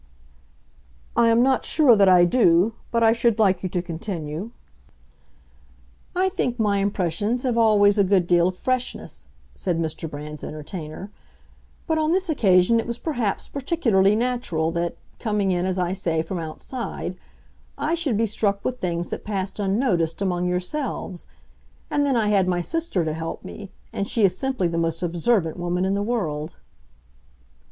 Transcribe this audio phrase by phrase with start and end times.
[1.15, 4.49] "I am not sure that I do; but I should like you to continue."
[6.15, 10.09] "I think my impressions have always a good deal of freshness," said Mr.
[10.09, 11.11] Brand's entertainer;
[11.85, 16.39] "but on this occasion it was perhaps particularly natural that—coming in, as I say, from
[16.39, 21.27] outside—I should be struck with things that passed unnoticed among yourselves.
[21.91, 25.03] And then I had my sister to help me; and she is simply the most
[25.03, 26.53] observant woman in the world."